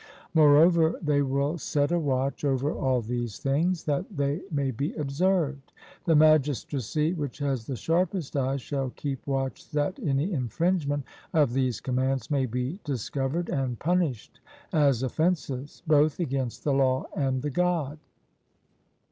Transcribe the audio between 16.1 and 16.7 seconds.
against